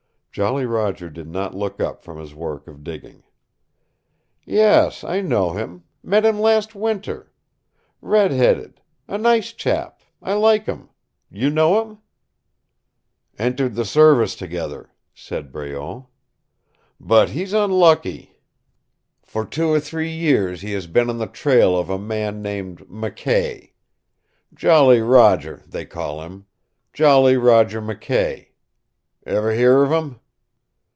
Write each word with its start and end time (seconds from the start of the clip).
Jolly 0.33 0.65
Roger 0.65 1.09
did 1.09 1.27
not 1.27 1.55
look 1.55 1.81
up 1.81 2.03
from 2.05 2.17
his 2.17 2.33
work 2.33 2.65
of 2.65 2.85
digging. 2.85 3.23
"Yes, 4.45 5.03
I 5.03 5.19
know 5.19 5.51
him. 5.51 5.83
Met 6.01 6.23
him 6.23 6.39
last 6.39 6.73
winter. 6.73 7.33
Red 7.99 8.31
headed. 8.31 8.79
A 9.09 9.17
nice 9.17 9.51
chap. 9.51 9.99
I 10.21 10.35
like 10.35 10.67
him. 10.67 10.87
You 11.29 11.49
know 11.49 11.81
him?" 11.81 11.97
"Entered 13.37 13.75
the 13.75 13.83
service 13.83 14.33
together," 14.37 14.89
said 15.13 15.51
Breault. 15.51 16.05
"But 16.97 17.31
he's 17.31 17.51
unlucky. 17.51 18.37
For 19.21 19.43
two 19.45 19.67
or 19.67 19.81
three 19.81 20.11
years 20.11 20.61
he 20.61 20.71
has 20.71 20.87
been 20.87 21.09
on 21.09 21.17
the 21.17 21.27
trail 21.27 21.77
of 21.77 21.89
a 21.89 21.99
man 21.99 22.41
named 22.41 22.87
McKay. 22.87 23.71
Jolly 24.53 25.01
Roger, 25.01 25.61
they 25.67 25.83
call 25.85 26.21
him 26.21 26.45
Jolly 26.93 27.35
Roger 27.35 27.81
McKay. 27.81 28.47
Ever 29.25 29.51
hear 29.53 29.83
of 29.83 29.91
him?" 29.91 30.19